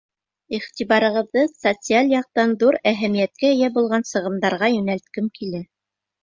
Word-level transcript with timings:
Иғтибарығыҙҙы 0.57 1.43
социаль 1.49 2.09
яҡтан 2.13 2.55
ҙур 2.63 2.77
әһәмиәткә 2.93 3.53
эйә 3.57 3.71
булған 3.77 4.07
сығымдарға 4.13 4.71
йүнәлткем 4.79 5.31
килә. 5.39 5.63